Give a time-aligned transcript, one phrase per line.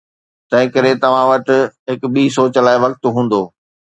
[0.53, 1.51] تنهن ڪري توهان وٽ
[1.91, 3.43] هڪ ٻي سوچ لاء وقت هوندو.